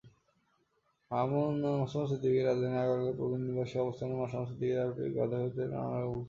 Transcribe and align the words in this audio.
মাসুমা 1.11 2.05
সিদ্দিকীরাজধানীর 2.09 2.81
আগারগাঁওয়ে 2.83 3.17
প্রবীণ 3.17 3.41
নিবাসে 3.47 3.77
অবস্থানরত 3.79 4.17
মাসুমা 4.21 4.45
সিদ্দিকী 4.49 4.73
ডায়াবেটিকসহ 4.73 5.17
বার্ধক্যজনিত 5.19 5.57
নানা 5.73 5.95
রোগে 5.95 6.07
ভুগছেন। 6.07 6.19